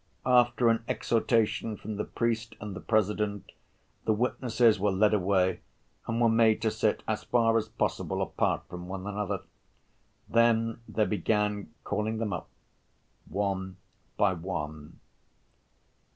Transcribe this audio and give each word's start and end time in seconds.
After 0.25 0.69
an 0.69 0.83
exhortation 0.87 1.77
from 1.77 1.97
the 1.97 2.03
priest 2.05 2.55
and 2.59 2.75
the 2.75 2.79
President, 2.79 3.51
the 4.05 4.13
witnesses 4.13 4.79
were 4.79 4.89
led 4.89 5.13
away 5.13 5.59
and 6.07 6.19
were 6.19 6.27
made 6.27 6.59
to 6.63 6.71
sit 6.71 7.03
as 7.07 7.23
far 7.23 7.55
as 7.55 7.69
possible 7.69 8.19
apart 8.19 8.63
from 8.67 8.87
one 8.87 9.05
another. 9.05 9.43
Then 10.27 10.81
they 10.89 11.05
began 11.05 11.71
calling 11.83 12.17
them 12.17 12.33
up 12.33 12.49
one 13.29 13.77
by 14.17 14.33
one. 14.33 14.99